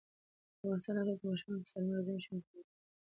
[0.03, 0.03] د
[0.61, 2.79] افغانستان راتلونکی د ماشومانو په سالمې روزنې او ښوونې پورې تړلی دی.